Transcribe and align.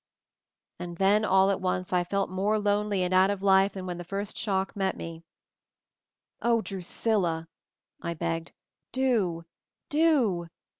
And 0.79 0.97
then, 0.97 1.23
all 1.23 1.51
at 1.51 1.61
once 1.61 1.93
I 1.93 2.03
felt 2.03 2.31
more 2.31 2.57
lonely 2.57 3.03
and 3.03 3.13
out 3.13 3.29
of 3.29 3.43
life 3.43 3.73
than 3.73 3.85
when 3.85 3.99
the 3.99 4.03
first 4.03 4.35
shock 4.35 4.75
met 4.75 4.97
me. 4.97 5.21
"O, 6.41 6.59
Drusilla!" 6.59 7.47
I 8.01 8.15
begged; 8.15 8.51
"Do 8.91 9.45
do! 9.89 10.47